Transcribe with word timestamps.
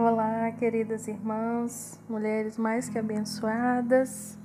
Olá, 0.00 0.52
queridas 0.52 1.08
irmãs, 1.08 2.00
mulheres 2.08 2.56
mais 2.56 2.88
que 2.88 2.96
abençoadas. 3.00 4.38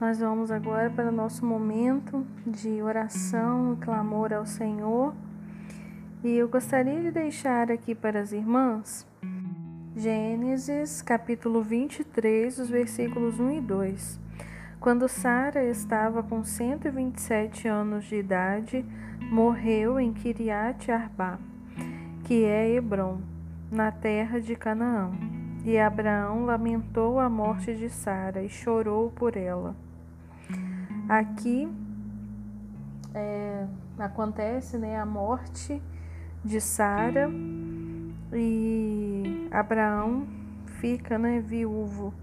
Nós 0.00 0.18
vamos 0.18 0.50
agora 0.50 0.90
para 0.90 1.10
o 1.10 1.12
nosso 1.12 1.46
momento 1.46 2.26
de 2.44 2.82
oração 2.82 3.74
e 3.74 3.76
clamor 3.76 4.32
ao 4.32 4.44
Senhor. 4.44 5.14
E 6.24 6.32
eu 6.32 6.48
gostaria 6.48 7.00
de 7.00 7.12
deixar 7.12 7.70
aqui 7.70 7.94
para 7.94 8.18
as 8.18 8.32
irmãs 8.32 9.06
Gênesis 9.94 11.02
capítulo 11.02 11.62
23, 11.62 12.58
os 12.58 12.68
versículos 12.68 13.38
1 13.38 13.52
e 13.52 13.60
2. 13.60 14.20
Quando 14.80 15.08
Sara 15.08 15.62
estava 15.66 16.20
com 16.20 16.42
127 16.42 17.68
anos 17.68 18.06
de 18.06 18.16
idade, 18.16 18.84
morreu 19.30 20.00
em 20.00 20.12
Kiriat 20.12 20.90
Arba, 20.90 21.38
que 22.24 22.42
é 22.42 22.68
Hebron 22.72 23.37
na 23.70 23.90
terra 23.90 24.40
de 24.40 24.54
Canaã. 24.56 25.10
E 25.64 25.78
Abraão 25.78 26.44
lamentou 26.44 27.18
a 27.18 27.28
morte 27.28 27.74
de 27.74 27.90
Sara 27.90 28.42
e 28.42 28.48
chorou 28.48 29.10
por 29.10 29.36
ela. 29.36 29.76
Aqui 31.08 31.68
é, 33.14 33.66
acontece 33.98 34.78
né, 34.78 34.98
a 34.98 35.06
morte 35.06 35.82
de 36.44 36.60
Sara 36.60 37.30
e 38.32 39.48
Abraão 39.50 40.26
fica 40.80 41.18
né, 41.18 41.40
viúvo. 41.40 42.14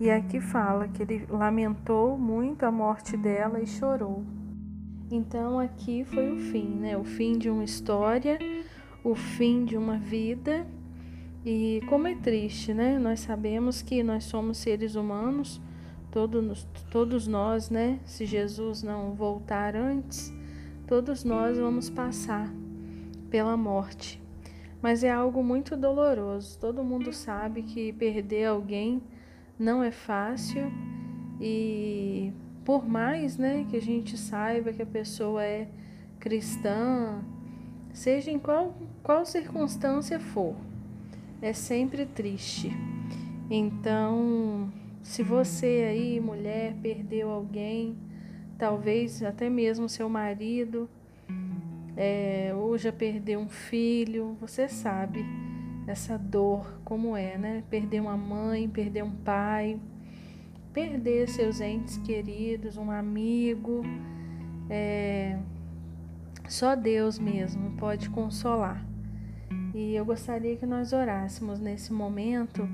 E 0.00 0.10
aqui 0.10 0.40
fala 0.40 0.86
que 0.88 1.02
ele 1.02 1.26
lamentou 1.28 2.16
muito 2.16 2.64
a 2.64 2.70
morte 2.70 3.16
dela 3.16 3.60
e 3.60 3.66
chorou. 3.66 4.24
Então 5.10 5.58
aqui 5.58 6.04
foi 6.04 6.32
o 6.32 6.38
fim, 6.38 6.68
né? 6.68 6.96
O 6.96 7.02
fim 7.02 7.38
de 7.38 7.48
uma 7.48 7.64
história 7.64 8.38
o 9.02 9.14
fim 9.14 9.64
de 9.64 9.76
uma 9.76 9.98
vida. 9.98 10.66
E 11.44 11.80
como 11.88 12.08
é 12.08 12.14
triste, 12.14 12.74
né? 12.74 12.98
Nós 12.98 13.20
sabemos 13.20 13.80
que 13.80 14.02
nós 14.02 14.24
somos 14.24 14.58
seres 14.58 14.94
humanos, 14.94 15.60
todos, 16.10 16.66
todos 16.90 17.26
nós, 17.26 17.70
né? 17.70 18.00
Se 18.04 18.26
Jesus 18.26 18.82
não 18.82 19.14
voltar 19.14 19.76
antes, 19.76 20.32
todos 20.86 21.24
nós 21.24 21.58
vamos 21.58 21.88
passar 21.88 22.52
pela 23.30 23.56
morte. 23.56 24.20
Mas 24.82 25.02
é 25.02 25.10
algo 25.10 25.42
muito 25.42 25.76
doloroso. 25.76 26.58
Todo 26.58 26.84
mundo 26.84 27.12
sabe 27.12 27.62
que 27.62 27.92
perder 27.92 28.46
alguém 28.46 29.02
não 29.58 29.82
é 29.82 29.90
fácil 29.90 30.70
e 31.40 32.32
por 32.64 32.86
mais, 32.86 33.38
né, 33.38 33.64
que 33.68 33.76
a 33.76 33.80
gente 33.80 34.16
saiba 34.18 34.72
que 34.72 34.82
a 34.82 34.86
pessoa 34.86 35.42
é 35.42 35.68
cristã, 36.20 37.24
seja 37.92 38.30
em 38.30 38.38
qual, 38.38 38.74
qual 39.02 39.24
circunstância 39.24 40.18
for, 40.20 40.54
é 41.40 41.52
sempre 41.52 42.06
triste. 42.06 42.70
Então, 43.50 44.72
se 45.02 45.22
você 45.22 45.86
aí, 45.88 46.20
mulher, 46.20 46.74
perdeu 46.82 47.30
alguém, 47.30 47.96
talvez 48.58 49.22
até 49.22 49.48
mesmo 49.48 49.88
seu 49.88 50.08
marido, 50.08 50.88
é, 51.96 52.52
ou 52.54 52.76
já 52.78 52.92
perdeu 52.92 53.40
um 53.40 53.48
filho, 53.48 54.36
você 54.40 54.68
sabe 54.68 55.24
essa 55.86 56.18
dor 56.18 56.80
como 56.84 57.16
é, 57.16 57.38
né? 57.38 57.64
Perder 57.70 58.00
uma 58.00 58.16
mãe, 58.16 58.68
perder 58.68 59.02
um 59.02 59.10
pai, 59.10 59.80
perder 60.72 61.28
seus 61.28 61.60
entes 61.60 61.96
queridos, 61.98 62.76
um 62.76 62.90
amigo, 62.90 63.82
é, 64.68 65.38
só 66.48 66.74
Deus 66.74 67.18
mesmo 67.18 67.72
pode 67.76 68.08
consolar. 68.10 68.84
E 69.74 69.94
eu 69.94 70.04
gostaria 70.04 70.56
que 70.56 70.66
nós 70.66 70.92
orássemos 70.92 71.60
nesse 71.60 71.92
momento 71.92 72.68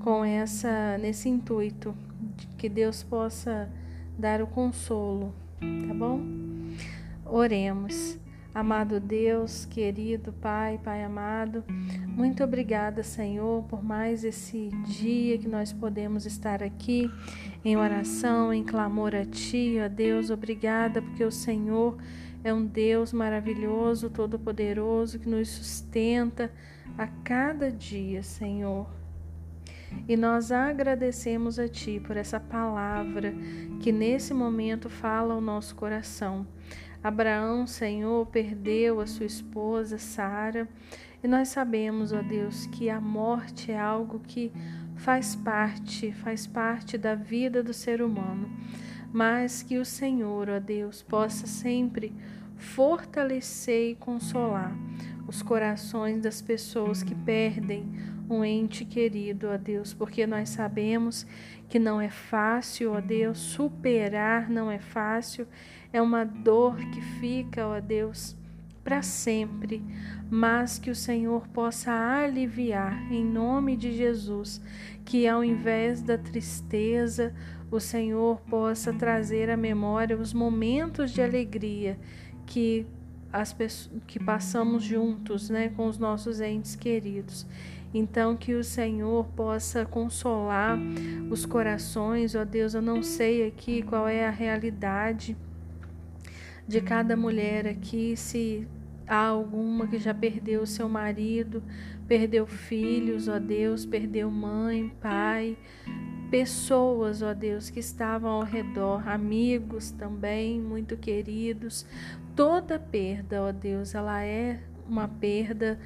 com 0.00 0.24
essa 0.24 0.98
nesse 0.98 1.28
intuito 1.28 1.94
de 2.36 2.46
que 2.58 2.68
Deus 2.68 3.02
possa 3.02 3.70
dar 4.18 4.42
o 4.42 4.46
consolo, 4.46 5.34
tá 5.60 5.94
bom? 5.94 6.20
Oremos. 7.24 8.18
Amado 8.54 8.98
Deus, 8.98 9.66
querido 9.66 10.32
Pai, 10.32 10.80
Pai 10.82 11.04
amado, 11.04 11.62
muito 12.06 12.42
obrigada, 12.42 13.02
Senhor, 13.02 13.62
por 13.64 13.84
mais 13.84 14.24
esse 14.24 14.70
dia 14.86 15.36
que 15.36 15.46
nós 15.46 15.74
podemos 15.74 16.24
estar 16.24 16.62
aqui 16.62 17.10
em 17.62 17.76
oração, 17.76 18.54
em 18.54 18.64
clamor 18.64 19.14
a 19.14 19.26
Ti, 19.26 19.76
ó 19.84 19.88
Deus, 19.90 20.30
obrigada 20.30 21.02
porque 21.02 21.22
o 21.22 21.30
Senhor 21.30 21.98
é 22.46 22.54
um 22.54 22.64
Deus 22.64 23.12
maravilhoso, 23.12 24.08
todo-poderoso 24.08 25.18
que 25.18 25.28
nos 25.28 25.48
sustenta 25.48 26.48
a 26.96 27.08
cada 27.08 27.72
dia, 27.72 28.22
Senhor. 28.22 28.88
E 30.08 30.16
nós 30.16 30.52
agradecemos 30.52 31.58
a 31.58 31.66
Ti 31.66 32.00
por 32.06 32.16
essa 32.16 32.38
palavra 32.38 33.34
que 33.80 33.90
nesse 33.90 34.32
momento 34.32 34.88
fala 34.88 35.34
ao 35.34 35.40
nosso 35.40 35.74
coração. 35.74 36.46
Abraão, 37.02 37.66
Senhor, 37.66 38.24
perdeu 38.26 39.00
a 39.00 39.06
sua 39.06 39.26
esposa 39.26 39.98
Sara, 39.98 40.68
e 41.24 41.26
nós 41.26 41.48
sabemos, 41.48 42.12
ó 42.12 42.22
Deus, 42.22 42.66
que 42.66 42.88
a 42.88 43.00
morte 43.00 43.72
é 43.72 43.78
algo 43.78 44.20
que 44.20 44.52
faz 44.94 45.34
parte, 45.34 46.12
faz 46.12 46.46
parte 46.46 46.96
da 46.96 47.16
vida 47.16 47.60
do 47.60 47.72
ser 47.72 48.00
humano, 48.00 48.48
mas 49.12 49.62
que 49.62 49.78
o 49.78 49.84
Senhor, 49.84 50.48
ó 50.48 50.60
Deus, 50.60 51.02
possa 51.02 51.46
sempre 51.46 52.12
fortalecer 52.56 53.90
e 53.90 53.94
consolar 53.94 54.76
os 55.26 55.42
corações 55.42 56.22
das 56.22 56.40
pessoas 56.40 57.02
que 57.02 57.14
perdem 57.14 57.84
um 58.28 58.44
ente 58.44 58.84
querido, 58.84 59.48
ó 59.48 59.56
Deus, 59.56 59.92
porque 59.94 60.26
nós 60.26 60.48
sabemos 60.48 61.26
que 61.68 61.78
não 61.78 62.00
é 62.00 62.08
fácil, 62.08 62.92
ó 62.92 63.00
Deus, 63.00 63.38
superar 63.38 64.48
não 64.48 64.70
é 64.70 64.78
fácil, 64.78 65.46
é 65.92 66.00
uma 66.00 66.24
dor 66.24 66.76
que 66.76 67.00
fica, 67.00 67.66
ó 67.66 67.80
Deus, 67.80 68.36
para 68.86 69.02
sempre, 69.02 69.82
mas 70.30 70.78
que 70.78 70.92
o 70.92 70.94
Senhor 70.94 71.48
possa 71.48 71.90
aliviar 71.90 73.12
em 73.12 73.24
nome 73.24 73.76
de 73.76 73.90
Jesus, 73.90 74.62
que 75.04 75.26
ao 75.26 75.42
invés 75.42 76.00
da 76.00 76.16
tristeza, 76.16 77.34
o 77.68 77.80
Senhor 77.80 78.40
possa 78.42 78.92
trazer 78.92 79.50
à 79.50 79.56
memória 79.56 80.16
os 80.16 80.32
momentos 80.32 81.10
de 81.10 81.20
alegria 81.20 81.98
que 82.46 82.86
as 83.32 83.52
pessoas, 83.52 84.00
que 84.06 84.20
passamos 84.20 84.84
juntos, 84.84 85.50
né, 85.50 85.68
com 85.70 85.88
os 85.88 85.98
nossos 85.98 86.40
entes 86.40 86.76
queridos. 86.76 87.44
Então 87.92 88.36
que 88.36 88.54
o 88.54 88.62
Senhor 88.62 89.26
possa 89.34 89.84
consolar 89.84 90.78
os 91.28 91.44
corações, 91.44 92.36
ó 92.36 92.44
Deus, 92.44 92.72
eu 92.72 92.82
não 92.82 93.02
sei 93.02 93.48
aqui 93.48 93.82
qual 93.82 94.06
é 94.06 94.28
a 94.28 94.30
realidade 94.30 95.36
de 96.68 96.80
cada 96.80 97.16
mulher 97.16 97.66
aqui, 97.66 98.16
se 98.16 98.66
há 99.06 99.26
alguma 99.26 99.86
que 99.86 99.98
já 99.98 100.12
perdeu 100.12 100.66
seu 100.66 100.88
marido, 100.88 101.62
perdeu 102.06 102.46
filhos, 102.46 103.28
ó 103.28 103.38
Deus, 103.38 103.86
perdeu 103.86 104.30
mãe, 104.30 104.92
pai, 105.00 105.56
pessoas, 106.30 107.22
ó 107.22 107.32
Deus, 107.32 107.70
que 107.70 107.80
estavam 107.80 108.30
ao 108.30 108.42
redor, 108.42 109.08
amigos 109.08 109.90
também, 109.90 110.60
muito 110.60 110.96
queridos. 110.96 111.86
Toda 112.34 112.78
perda, 112.78 113.42
ó 113.42 113.52
Deus, 113.52 113.94
ela 113.94 114.22
é 114.24 114.60
uma 114.88 115.08
perda 115.08 115.78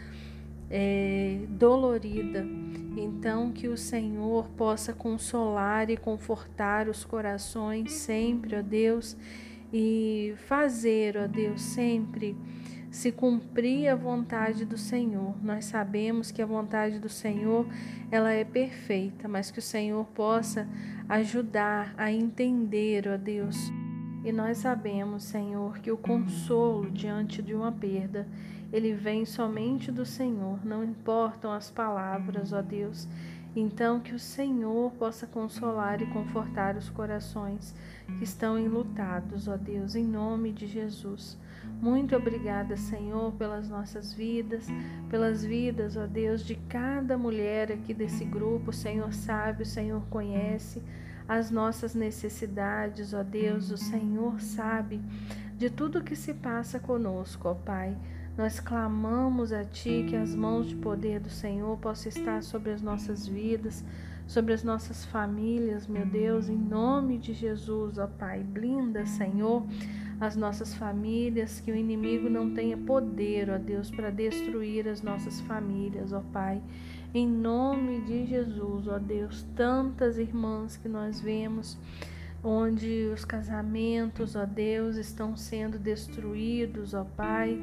é, 0.71 1.41
dolorida. 1.49 2.47
Então, 2.97 3.53
que 3.53 3.69
o 3.69 3.77
Senhor 3.77 4.49
possa 4.51 4.93
consolar 4.93 5.91
e 5.91 5.97
confortar 5.97 6.89
os 6.89 7.05
corações 7.05 7.93
sempre, 7.93 8.57
ó 8.57 8.63
Deus, 8.63 9.17
e 9.73 10.35
fazer, 10.49 11.17
ó 11.17 11.27
Deus, 11.27 11.61
sempre 11.61 12.37
se 12.91 13.13
cumprir 13.13 13.89
a 13.89 13.95
vontade 13.95 14.65
do 14.65 14.77
Senhor. 14.77 15.35
Nós 15.43 15.67
sabemos 15.67 16.31
que 16.31 16.43
a 16.43 16.47
vontade 16.47 16.99
do 16.99 17.09
Senhor, 17.09 17.67
ela 18.11 18.33
é 18.33 18.45
perfeita, 18.45 19.29
mas 19.29 19.51
que 19.51 19.61
o 19.61 19.63
Senhor 19.63 20.05
possa 20.07 20.69
ajudar 21.09 21.95
a 21.97 22.11
entender, 22.11 23.07
ó 23.09 23.17
Deus. 23.17 23.57
E 24.25 24.33
nós 24.33 24.59
sabemos, 24.59 25.23
Senhor, 25.23 25.79
que 25.79 25.91
o 25.91 25.97
consolo 25.97 26.91
diante 26.91 27.41
de 27.41 27.55
uma 27.55 27.73
perda, 27.73 28.27
ele 28.73 28.93
vem 28.93 29.25
somente 29.25 29.91
do 29.91 30.05
Senhor, 30.05 30.65
não 30.65 30.85
importam 30.85 31.53
as 31.53 31.71
palavras, 31.71 32.53
ó 32.53 32.61
Deus. 32.61 33.09
Então, 33.55 33.99
que 33.99 34.15
o 34.15 34.19
Senhor 34.19 34.93
possa 34.93 35.27
consolar 35.27 36.01
e 36.03 36.07
confortar 36.07 36.77
os 36.77 36.89
corações 36.89 37.75
que 38.19 38.25
estão 38.25 38.59
enlutados, 38.59 39.49
ó 39.49 39.57
Deus, 39.57 39.95
em 39.95 40.05
nome 40.05 40.53
de 40.53 40.67
Jesus. 40.67 41.37
Muito 41.81 42.15
obrigada, 42.17 42.77
Senhor, 42.77 43.33
pelas 43.33 43.69
nossas 43.69 44.13
vidas, 44.13 44.67
pelas 45.09 45.45
vidas, 45.45 45.97
ó 45.97 46.07
Deus, 46.07 46.45
de 46.45 46.55
cada 46.55 47.17
mulher 47.17 47.73
aqui 47.73 47.95
desse 47.95 48.25
grupo. 48.25 48.71
O 48.71 48.75
Senhor 48.75 49.13
sabe, 49.13 49.63
o 49.63 49.67
Senhor 49.67 50.03
conhece 50.11 50.83
as 51.29 51.51
nossas 51.51 51.95
necessidades, 51.95 53.15
ó 53.15 53.23
Deus. 53.23 53.71
O 53.71 53.77
Senhor 53.77 54.41
sabe 54.41 55.01
de 55.57 55.71
tudo 55.71 56.03
que 56.03 56.17
se 56.17 56.35
passa 56.35 56.81
conosco, 56.81 57.49
ó 57.49 57.55
Pai. 57.55 57.97
Nós 58.37 58.59
clamamos 58.59 59.53
a 59.53 59.65
Ti 59.65 60.07
que 60.09 60.17
as 60.17 60.35
mãos 60.35 60.67
de 60.67 60.75
poder 60.75 61.21
do 61.21 61.31
Senhor 61.31 61.77
possam 61.79 62.09
estar 62.09 62.43
sobre 62.43 62.73
as 62.73 62.81
nossas 62.81 63.27
vidas, 63.27 63.85
sobre 64.27 64.55
as 64.55 64.63
nossas 64.63 65.05
famílias, 65.05 65.87
meu 65.87 66.07
Deus, 66.07 66.49
em 66.49 66.57
nome 66.57 67.19
de 67.19 67.35
Jesus, 67.35 67.99
ó 67.99 68.07
Pai. 68.07 68.43
Blinda, 68.43 69.05
Senhor, 69.05 69.67
as 70.21 70.37
nossas 70.37 70.75
famílias, 70.75 71.61
que 71.61 71.73
o 71.73 71.75
inimigo 71.75 72.29
não 72.29 72.53
tenha 72.53 72.77
poder, 72.77 73.49
ó 73.49 73.57
Deus, 73.57 73.91
para 73.91 74.11
destruir 74.11 74.87
as 74.87 75.01
nossas 75.01 75.41
famílias, 75.41 76.13
ó 76.13 76.21
Pai. 76.33 76.61
Em 77.15 77.27
nome 77.27 78.03
de 78.03 78.27
Jesus, 78.27 78.87
ó 78.87 78.99
Deus, 78.99 79.47
tantas 79.57 80.19
irmãs 80.19 80.77
que 80.77 80.89
nós 80.89 81.21
vemos 81.21 81.79
onde 82.45 83.11
os 83.13 83.25
casamentos, 83.25 84.37
ó 84.37 84.45
Deus, 84.45 84.97
estão 84.97 85.35
sendo 85.37 85.79
destruídos, 85.79 86.93
ó 86.95 87.05
Pai 87.05 87.59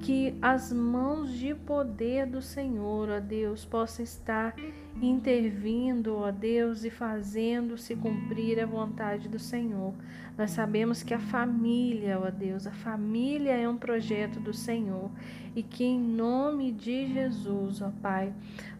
que 0.00 0.34
as 0.40 0.72
mãos 0.72 1.32
de 1.32 1.54
poder 1.54 2.26
do 2.26 2.40
Senhor, 2.40 3.08
ó 3.08 3.20
Deus, 3.20 3.64
possam 3.64 4.04
estar 4.04 4.54
intervindo, 5.00 6.16
ó 6.16 6.30
Deus, 6.30 6.84
e 6.84 6.90
fazendo 6.90 7.76
se 7.76 7.94
cumprir 7.96 8.60
a 8.60 8.66
vontade 8.66 9.28
do 9.28 9.38
Senhor. 9.38 9.94
Nós 10.36 10.50
sabemos 10.50 11.02
que 11.02 11.14
a 11.14 11.18
família, 11.18 12.18
ó 12.18 12.30
Deus, 12.30 12.66
a 12.66 12.72
família 12.72 13.52
é 13.52 13.68
um 13.68 13.76
projeto 13.76 14.38
do 14.38 14.52
Senhor 14.52 15.10
e 15.54 15.62
que 15.62 15.84
em 15.84 15.98
nome 15.98 16.72
de 16.72 17.12
Jesus, 17.12 17.80
ó 17.80 17.90
Pai, 18.02 18.32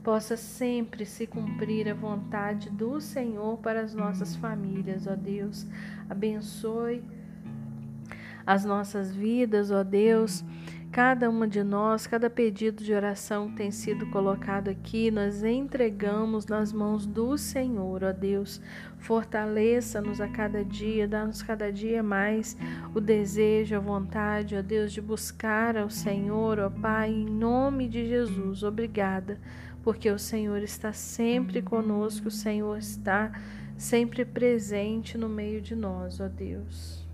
possa 0.03 0.37
sempre 0.37 1.05
se 1.07 1.27
cumprir 1.27 1.89
a 1.89 1.95
vontade 1.95 2.71
do 2.71 3.01
Senhor 3.01 3.59
para 3.59 3.81
as 3.81 3.95
nossas 3.95 4.37
famílias, 4.37 5.07
ó 5.07 5.17
Deus. 5.17 5.67
Abençoe 6.09 7.03
as 8.47 8.65
nossas 8.65 9.15
vidas, 9.15 9.71
ó 9.71 9.83
Deus 9.83 10.45
Cada 10.93 11.29
uma 11.29 11.47
de 11.47 11.63
nós, 11.63 12.07
cada 12.07 12.31
pedido 12.31 12.83
de 12.83 12.95
oração 12.95 13.51
que 13.51 13.57
tem 13.57 13.71
sido 13.71 14.07
colocado 14.07 14.69
aqui, 14.69 15.11
nós 15.11 15.45
entregamos 15.45 16.47
nas 16.47 16.73
mãos 16.73 17.05
do 17.05 17.37
Senhor, 17.37 18.03
ó 18.03 18.13
Deus. 18.13 18.63
Fortaleça-nos 18.99 20.21
a 20.21 20.29
cada 20.29 20.65
dia, 20.65 21.07
dá-nos 21.07 21.43
cada 21.43 21.71
dia 21.71 22.03
mais 22.03 22.57
o 22.95 23.01
desejo, 23.01 23.77
a 23.77 23.79
vontade, 23.79 24.57
ó 24.57 24.63
Deus, 24.63 24.91
de 24.91 25.03
buscar 25.03 25.77
ao 25.77 25.91
Senhor, 25.91 26.59
ó 26.59 26.71
Pai, 26.71 27.11
em 27.11 27.27
nome 27.27 27.89
de 27.89 28.09
Jesus. 28.09 28.63
Obrigada, 28.63 29.39
porque 29.83 30.11
o 30.11 30.19
Senhor 30.19 30.63
está 30.63 30.95
sempre 30.95 31.61
conosco, 31.61 32.29
o 32.29 32.31
Senhor 32.31 32.79
está 32.79 33.33
sempre 33.77 34.25
presente 34.25 35.19
no 35.19 35.29
meio 35.29 35.61
de 35.61 35.77
nós, 35.77 36.21
ó 36.21 36.29
Deus. 36.29 37.06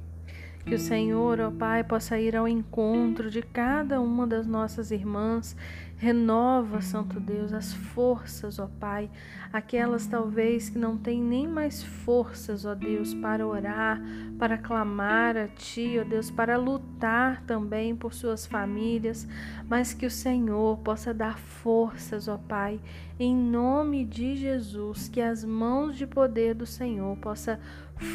Que 0.64 0.76
o 0.76 0.78
Senhor, 0.78 1.40
ó 1.40 1.50
Pai, 1.50 1.82
possa 1.82 2.18
ir 2.18 2.36
ao 2.36 2.46
encontro 2.46 3.30
de 3.30 3.42
cada 3.42 4.00
uma 4.00 4.26
das 4.26 4.46
nossas 4.46 4.90
irmãs. 4.90 5.56
Renova, 6.02 6.80
Santo 6.80 7.20
Deus, 7.20 7.52
as 7.52 7.72
forças, 7.72 8.58
ó 8.58 8.68
Pai, 8.80 9.08
aquelas 9.52 10.04
talvez 10.04 10.68
que 10.68 10.76
não 10.76 10.98
têm 10.98 11.22
nem 11.22 11.46
mais 11.46 11.84
forças, 11.84 12.64
ó 12.64 12.74
Deus, 12.74 13.14
para 13.14 13.46
orar, 13.46 14.02
para 14.36 14.58
clamar 14.58 15.36
a 15.36 15.46
Ti, 15.46 16.00
ó 16.00 16.04
Deus, 16.04 16.28
para 16.28 16.56
lutar 16.56 17.42
também 17.42 17.94
por 17.94 18.12
suas 18.12 18.44
famílias, 18.44 19.28
mas 19.68 19.94
que 19.94 20.04
o 20.04 20.10
Senhor 20.10 20.78
possa 20.78 21.14
dar 21.14 21.38
forças, 21.38 22.26
ó 22.26 22.36
Pai, 22.36 22.80
em 23.22 23.36
nome 23.36 24.04
de 24.04 24.34
Jesus, 24.34 25.08
que 25.08 25.20
as 25.20 25.44
mãos 25.44 25.96
de 25.96 26.08
poder 26.08 26.56
do 26.56 26.66
Senhor 26.66 27.16
possa 27.18 27.60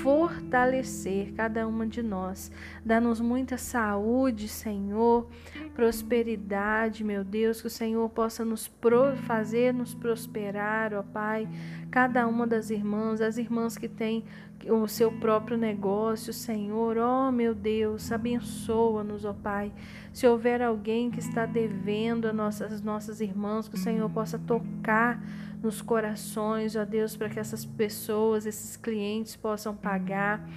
fortalecer 0.03 1.31
cada 1.33 1.65
uma 1.65 1.87
de 1.87 2.03
nós. 2.03 2.51
Dá-nos 2.83 3.21
muita 3.21 3.57
saúde, 3.57 4.49
Senhor, 4.49 5.29
prosperidade, 5.73 7.05
meu 7.05 7.23
Deus, 7.23 7.61
que 7.61 7.67
o 7.67 7.69
Senhor 7.69 8.09
possa 8.09 8.43
nos 8.43 8.69
fazer 9.25 9.73
nos 9.73 9.93
prosperar, 9.93 10.93
ó 10.93 11.01
Pai. 11.01 11.47
Cada 11.89 12.27
uma 12.27 12.45
das 12.45 12.69
irmãs, 12.69 13.21
as 13.21 13.37
irmãs 13.37 13.77
que 13.77 13.87
têm 13.87 14.25
o 14.69 14.87
seu 14.87 15.11
próprio 15.11 15.57
negócio, 15.57 16.33
Senhor, 16.33 16.97
ó 16.97 17.31
meu 17.31 17.53
Deus, 17.53 18.11
abençoa-nos, 18.11 19.25
ó 19.25 19.33
Pai. 19.33 19.71
Se 20.13 20.27
houver 20.27 20.61
alguém 20.61 21.11
que 21.11 21.19
está 21.19 21.45
devendo 21.45 22.27
a 22.27 22.33
nossas, 22.33 22.73
as 22.73 22.81
nossas 22.81 23.21
irmãs, 23.21 23.67
que 23.67 23.75
o 23.75 23.79
Senhor 23.79 24.09
possa 24.09 24.39
tocar 24.39 25.23
nos 25.61 25.81
corações, 25.81 26.75
ó 26.75 26.85
Deus, 26.85 27.15
para 27.15 27.29
que 27.29 27.39
essas 27.39 27.65
pessoas, 27.65 28.45
esses 28.45 28.75
clientes 28.75 29.35
possam 29.35 29.75
pagar 29.75 30.47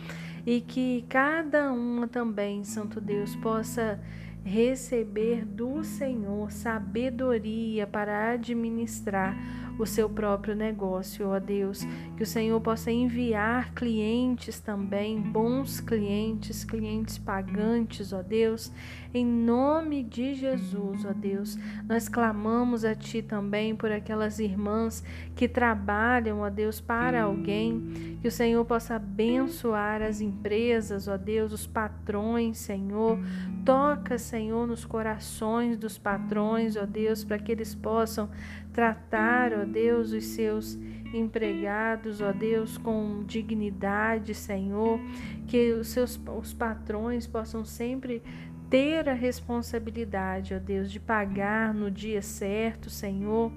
e 0.47 0.61
que 0.61 1.05
cada 1.08 1.73
uma 1.73 2.08
também, 2.08 2.64
Santo 2.64 3.00
Deus, 3.00 3.37
possa 3.37 4.00
receber 4.44 5.44
do 5.44 5.84
Senhor 5.84 6.50
sabedoria 6.50 7.87
para 7.87 8.32
administrar 8.32 9.37
o 9.78 9.87
seu 9.87 10.08
próprio 10.08 10.54
negócio, 10.54 11.28
ó 11.28 11.38
Deus. 11.38 11.84
Que 12.16 12.22
o 12.22 12.26
Senhor 12.26 12.60
possa 12.60 12.90
enviar 12.90 13.72
clientes 13.75 14.60
também, 14.60 15.20
bons 15.20 15.81
clientes, 15.81 16.64
clientes 16.64 17.16
pagantes, 17.19 18.12
ó 18.12 18.22
Deus, 18.22 18.70
em 19.14 19.25
nome 19.25 20.02
de 20.02 20.34
Jesus, 20.34 21.04
ó 21.04 21.12
Deus. 21.12 21.56
Nós 21.88 22.08
clamamos 22.08 22.84
a 22.84 22.94
Ti 22.94 23.22
também 23.22 23.75
por 23.75 23.90
aquelas 23.90 24.38
irmãs 24.38 25.02
que 25.34 25.48
trabalham, 25.48 26.40
ó 26.40 26.50
Deus, 26.50 26.81
para 26.81 27.22
alguém. 27.22 28.09
Que 28.20 28.28
o 28.28 28.31
Senhor 28.31 28.62
possa 28.67 28.96
abençoar 28.96 30.02
as 30.02 30.20
empresas, 30.20 31.08
ó 31.08 31.17
Deus, 31.17 31.52
os 31.52 31.67
patrões, 31.67 32.58
Senhor. 32.58 33.19
Toca, 33.64 34.19
Senhor, 34.19 34.67
nos 34.67 34.84
corações 34.84 35.78
dos 35.78 35.96
patrões, 35.96 36.76
ó 36.76 36.84
Deus, 36.84 37.25
para 37.25 37.38
que 37.38 37.50
eles 37.50 37.75
possam 37.75 38.28
tratar, 38.72 39.55
ó 39.55 39.64
Deus, 39.64 40.12
os 40.12 40.25
seus 40.26 40.78
empregados, 41.14 42.20
ó 42.20 42.31
Deus, 42.31 42.76
com 42.76 43.25
dignidade, 43.26 44.34
Senhor, 44.34 45.00
que 45.46 45.73
os 45.73 45.88
seus 45.88 46.20
os 46.38 46.52
patrões 46.52 47.26
possam 47.26 47.64
sempre 47.64 48.23
ter 48.69 49.08
a 49.08 49.14
responsabilidade, 49.14 50.55
ó 50.55 50.58
Deus, 50.58 50.93
de 50.93 51.00
pagar 51.00 51.75
no 51.75 51.90
dia 51.90 52.23
certo, 52.23 52.88
Senhor, 52.88 53.50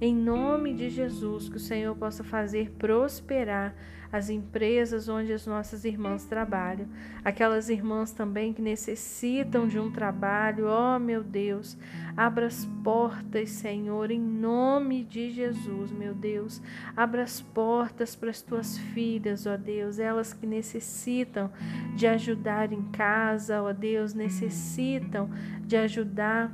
em 0.00 0.14
nome 0.14 0.72
de 0.72 0.88
Jesus, 0.88 1.48
que 1.48 1.56
o 1.56 1.60
Senhor 1.60 1.94
possa 1.94 2.24
fazer 2.24 2.70
prosperar 2.78 3.74
as 4.12 4.28
empresas 4.28 5.08
onde 5.08 5.32
as 5.32 5.46
nossas 5.46 5.84
irmãs 5.84 6.24
trabalham, 6.24 6.88
aquelas 7.24 7.68
irmãs 7.68 8.10
também 8.10 8.52
que 8.52 8.60
necessitam 8.60 9.68
de 9.68 9.78
um 9.78 9.90
trabalho, 9.90 10.66
ó 10.66 10.96
oh, 10.96 10.98
meu 10.98 11.22
Deus, 11.22 11.78
abra 12.16 12.46
as 12.46 12.64
portas, 12.82 13.50
Senhor, 13.50 14.10
em 14.10 14.20
nome 14.20 15.04
de 15.04 15.30
Jesus, 15.30 15.92
meu 15.92 16.12
Deus, 16.12 16.60
abra 16.96 17.22
as 17.22 17.40
portas 17.40 18.16
para 18.16 18.30
as 18.30 18.42
tuas 18.42 18.78
filhas, 18.78 19.46
ó 19.46 19.56
Deus, 19.56 19.98
elas 19.98 20.32
que 20.32 20.46
necessitam 20.46 21.50
de 21.94 22.06
ajudar 22.06 22.72
em 22.72 22.82
casa, 22.90 23.62
ó 23.62 23.72
Deus, 23.72 24.12
necessitam 24.12 25.30
de 25.64 25.76
ajudar 25.76 26.52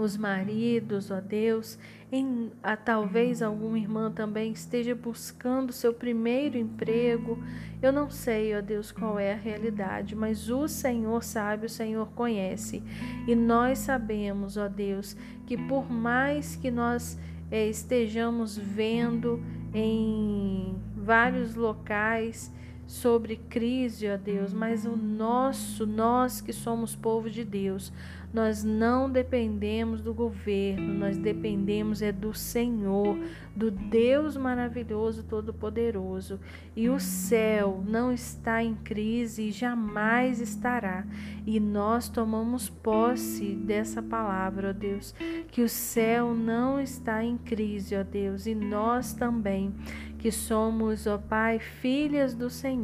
os 0.00 0.16
maridos, 0.16 1.10
ó 1.10 1.20
Deus, 1.20 1.78
em, 2.10 2.50
a, 2.62 2.76
talvez 2.76 3.42
alguma 3.42 3.78
irmã 3.78 4.10
também 4.10 4.52
esteja 4.52 4.94
buscando 4.94 5.72
seu 5.72 5.92
primeiro 5.94 6.58
emprego. 6.58 7.38
Eu 7.80 7.92
não 7.92 8.10
sei, 8.10 8.56
ó 8.56 8.60
Deus, 8.60 8.90
qual 8.90 9.18
é 9.18 9.32
a 9.32 9.36
realidade, 9.36 10.16
mas 10.16 10.50
o 10.50 10.66
Senhor 10.66 11.22
sabe, 11.22 11.66
o 11.66 11.70
Senhor 11.70 12.08
conhece. 12.12 12.82
E 13.26 13.34
nós 13.34 13.78
sabemos, 13.78 14.56
ó 14.56 14.68
Deus, 14.68 15.16
que 15.46 15.56
por 15.56 15.90
mais 15.90 16.56
que 16.56 16.70
nós 16.70 17.18
é, 17.50 17.68
estejamos 17.68 18.56
vendo 18.56 19.42
em 19.72 20.74
vários 20.96 21.54
locais, 21.54 22.52
sobre 22.90 23.36
crise, 23.36 24.10
ó 24.10 24.16
Deus, 24.16 24.52
mas 24.52 24.84
o 24.84 24.96
nosso, 24.96 25.86
nós 25.86 26.40
que 26.40 26.52
somos 26.52 26.96
povo 26.96 27.30
de 27.30 27.44
Deus, 27.44 27.92
nós 28.34 28.64
não 28.64 29.10
dependemos 29.10 30.00
do 30.00 30.12
governo, 30.12 30.94
nós 30.94 31.16
dependemos 31.16 32.02
é 32.02 32.10
do 32.10 32.34
Senhor, 32.34 33.16
do 33.54 33.70
Deus 33.70 34.36
maravilhoso, 34.36 35.24
todo-poderoso. 35.24 36.38
E 36.76 36.88
o 36.88 37.00
céu 37.00 37.82
não 37.86 38.12
está 38.12 38.62
em 38.62 38.74
crise 38.74 39.48
e 39.48 39.50
jamais 39.50 40.40
estará. 40.40 41.04
E 41.44 41.58
nós 41.58 42.08
tomamos 42.08 42.68
posse 42.68 43.54
dessa 43.54 44.00
palavra, 44.00 44.70
ó 44.70 44.72
Deus, 44.72 45.12
que 45.50 45.62
o 45.62 45.68
céu 45.68 46.32
não 46.32 46.80
está 46.80 47.24
em 47.24 47.36
crise, 47.36 47.96
ó 47.96 48.04
Deus, 48.04 48.46
e 48.46 48.54
nós 48.54 49.12
também 49.12 49.74
que 50.20 50.30
somos, 50.30 51.06
ó 51.06 51.18
Pai, 51.18 51.58
filhas 51.58 52.34
do 52.34 52.48
Senhor. 52.48 52.79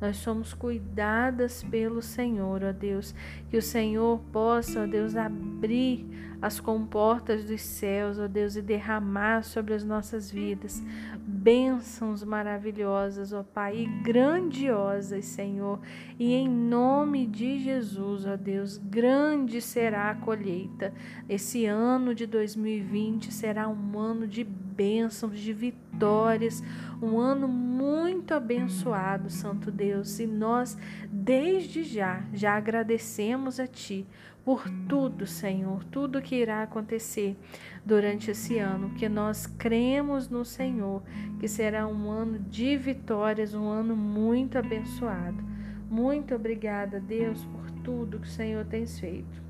Nós 0.00 0.16
somos 0.16 0.54
cuidadas 0.54 1.62
pelo 1.64 2.00
Senhor, 2.00 2.62
ó 2.64 2.72
Deus. 2.72 3.14
Que 3.50 3.56
o 3.56 3.62
Senhor 3.62 4.20
possa, 4.32 4.84
ó 4.84 4.86
Deus, 4.86 5.16
abrir 5.16 6.06
as 6.40 6.60
comportas 6.60 7.44
dos 7.44 7.62
céus, 7.62 8.18
ó 8.18 8.26
Deus, 8.26 8.56
e 8.56 8.62
derramar 8.62 9.42
sobre 9.42 9.74
as 9.74 9.84
nossas 9.84 10.30
vidas 10.30 10.82
bênçãos 11.46 12.24
maravilhosas, 12.24 13.32
ó 13.32 13.42
Pai, 13.42 13.78
e 13.78 13.86
grandiosas, 14.02 15.24
Senhor. 15.26 15.78
E 16.18 16.34
em 16.34 16.48
nome 16.48 17.24
de 17.24 17.60
Jesus, 17.60 18.26
ó 18.26 18.36
Deus, 18.36 18.78
grande 18.78 19.60
será 19.60 20.10
a 20.10 20.14
colheita. 20.16 20.92
Esse 21.28 21.64
ano 21.64 22.14
de 22.14 22.26
2020 22.26 23.32
será 23.32 23.68
um 23.68 23.98
ano 23.98 24.26
de 24.26 24.42
bênçãos, 24.42 25.38
de 25.38 25.52
vitórias, 25.96 26.62
um 27.00 27.18
ano 27.18 27.48
muito 27.48 28.34
abençoado, 28.34 29.30
Santo 29.30 29.70
Deus. 29.70 30.20
E 30.20 30.26
nós, 30.26 30.76
desde 31.10 31.82
já, 31.82 32.22
já 32.32 32.54
agradecemos 32.54 33.58
a 33.58 33.66
Ti 33.66 34.06
por 34.44 34.68
tudo, 34.88 35.26
Senhor, 35.26 35.82
tudo 35.84 36.22
que 36.22 36.36
irá 36.36 36.62
acontecer 36.62 37.36
durante 37.84 38.30
esse 38.30 38.58
ano, 38.58 38.90
que 38.90 39.08
nós 39.08 39.46
cremos 39.46 40.28
no 40.28 40.44
Senhor, 40.44 41.02
que 41.40 41.48
será 41.48 41.86
um 41.88 42.10
ano 42.10 42.38
de 42.38 42.76
vitórias, 42.76 43.54
um 43.54 43.68
ano 43.68 43.96
muito 43.96 44.56
abençoado. 44.56 45.42
Muito 45.90 46.34
obrigada, 46.34 47.00
Deus, 47.00 47.44
por 47.44 47.70
tudo 47.82 48.20
que 48.20 48.28
o 48.28 48.30
Senhor 48.30 48.64
tem 48.66 48.86
feito. 48.86 49.46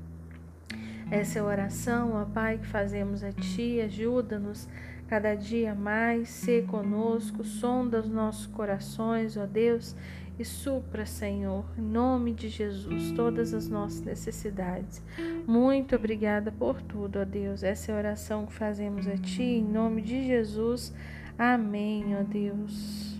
Essa 1.09 1.39
é 1.39 1.41
a 1.41 1.45
oração, 1.45 2.13
ó 2.15 2.25
Pai, 2.25 2.57
que 2.57 2.67
fazemos 2.67 3.23
a 3.23 3.31
Ti, 3.31 3.79
ajuda-nos 3.81 4.67
cada 5.07 5.35
dia 5.35 5.73
mais, 5.73 6.29
ser 6.29 6.65
conosco, 6.65 7.43
sonda 7.43 7.99
os 7.99 8.09
nossos 8.09 8.45
corações, 8.47 9.37
ó 9.37 9.45
Deus, 9.45 9.95
e 10.39 10.45
supra, 10.45 11.05
Senhor, 11.05 11.65
em 11.77 11.81
nome 11.81 12.31
de 12.33 12.47
Jesus, 12.47 13.11
todas 13.13 13.53
as 13.53 13.67
nossas 13.67 14.01
necessidades. 14.01 15.01
Muito 15.47 15.95
obrigada 15.95 16.51
por 16.51 16.81
tudo, 16.81 17.19
ó 17.19 17.25
Deus. 17.25 17.63
Essa 17.63 17.91
é 17.91 17.95
a 17.95 17.97
oração 17.97 18.45
que 18.45 18.53
fazemos 18.53 19.07
a 19.07 19.17
Ti, 19.17 19.41
em 19.41 19.63
nome 19.63 20.01
de 20.01 20.27
Jesus. 20.27 20.93
Amém, 21.39 22.15
ó 22.15 22.23
Deus. 22.23 23.17